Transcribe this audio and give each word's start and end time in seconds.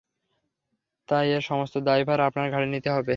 তাই, 1.09 1.27
এর 1.31 1.43
সমস্ত 1.43 1.75
দায়ভার 1.87 2.19
আপনার 2.21 2.47
ঘাড়ে 2.53 2.67
নিতে 2.67 2.89
হবে। 2.89 3.09